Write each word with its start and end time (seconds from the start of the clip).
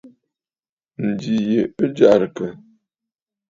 Ǹjì 1.07 1.35
yì 1.49 1.59
ɨ 1.81 1.85
jɛrɨkə. 1.95 2.47